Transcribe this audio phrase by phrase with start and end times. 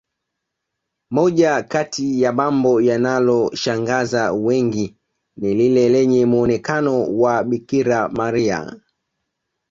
[1.11, 4.97] moja Kati ya mambo yanaloshangaza wengi
[5.37, 8.79] ni lile lenye muonekano wa bikira maria